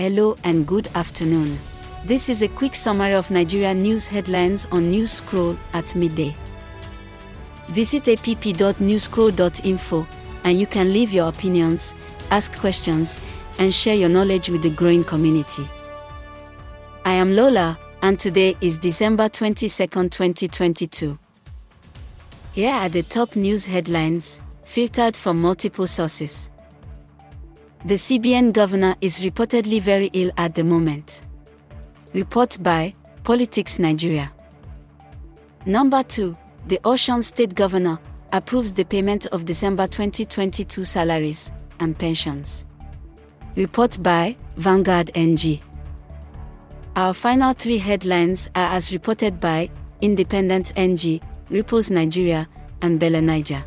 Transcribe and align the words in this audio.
Hello 0.00 0.34
and 0.44 0.66
good 0.66 0.88
afternoon. 0.94 1.58
This 2.06 2.30
is 2.30 2.40
a 2.40 2.48
quick 2.48 2.74
summary 2.74 3.12
of 3.12 3.30
Nigeria 3.30 3.74
news 3.74 4.06
headlines 4.06 4.66
on 4.72 4.90
News 4.90 5.12
Scroll 5.12 5.58
at 5.74 5.94
midday. 5.94 6.34
Visit 7.68 8.08
app.newscroll.info 8.08 10.06
and 10.44 10.58
you 10.58 10.66
can 10.66 10.94
leave 10.94 11.12
your 11.12 11.28
opinions, 11.28 11.94
ask 12.30 12.58
questions, 12.58 13.20
and 13.58 13.74
share 13.74 13.94
your 13.94 14.08
knowledge 14.08 14.48
with 14.48 14.62
the 14.62 14.70
growing 14.70 15.04
community. 15.04 15.68
I 17.04 17.12
am 17.12 17.36
Lola, 17.36 17.78
and 18.00 18.18
today 18.18 18.56
is 18.62 18.78
December 18.78 19.28
22, 19.28 19.68
2022. 19.86 21.18
Here 22.54 22.72
are 22.72 22.88
the 22.88 23.02
top 23.02 23.36
news 23.36 23.66
headlines, 23.66 24.40
filtered 24.64 25.14
from 25.14 25.42
multiple 25.42 25.86
sources. 25.86 26.48
The 27.82 27.94
CBN 27.94 28.52
governor 28.52 28.94
is 29.00 29.20
reportedly 29.20 29.80
very 29.80 30.10
ill 30.12 30.30
at 30.36 30.54
the 30.54 30.62
moment. 30.62 31.22
Report 32.12 32.58
by 32.62 32.94
Politics 33.24 33.78
Nigeria. 33.78 34.30
Number 35.64 36.02
2. 36.02 36.36
The 36.66 36.78
Osun 36.84 37.24
State 37.24 37.54
Governor 37.54 37.98
approves 38.34 38.74
the 38.74 38.84
payment 38.84 39.24
of 39.28 39.46
December 39.46 39.86
2022 39.86 40.84
salaries 40.84 41.52
and 41.80 41.98
pensions. 41.98 42.66
Report 43.56 44.02
by 44.02 44.36
Vanguard 44.58 45.10
NG. 45.14 45.60
Our 46.96 47.14
final 47.14 47.54
three 47.54 47.78
headlines 47.78 48.50
are 48.54 48.74
as 48.74 48.92
reported 48.92 49.40
by 49.40 49.70
Independent 50.02 50.74
NG, 50.76 51.22
Ripples 51.48 51.90
Nigeria, 51.90 52.46
and 52.82 53.00
Bella 53.00 53.20
Naija. 53.20 53.62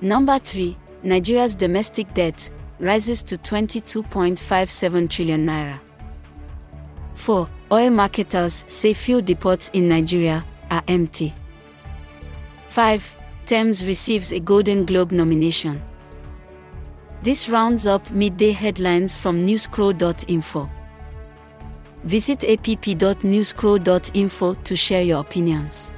Number 0.00 0.40
3. 0.40 0.76
Nigeria's 1.04 1.54
domestic 1.54 2.12
debt 2.14 2.50
rises 2.82 3.22
to 3.22 3.38
22.57 3.38 5.08
trillion 5.08 5.46
naira. 5.46 5.78
4. 7.14 7.48
Oil 7.70 7.90
marketers 7.90 8.64
say 8.66 8.92
fuel 8.92 9.22
depots 9.22 9.70
in 9.72 9.88
Nigeria 9.88 10.44
are 10.70 10.82
empty. 10.88 11.32
5. 12.66 13.16
Tems 13.46 13.86
receives 13.86 14.32
a 14.32 14.40
Golden 14.40 14.84
Globe 14.84 15.12
nomination. 15.12 15.80
This 17.22 17.48
rounds 17.48 17.86
up 17.86 18.10
midday 18.10 18.50
headlines 18.50 19.16
from 19.16 19.46
newscroll.info. 19.46 20.68
Visit 22.02 22.42
app.newscroll.info 22.42 24.54
to 24.54 24.76
share 24.76 25.02
your 25.02 25.20
opinions. 25.20 25.91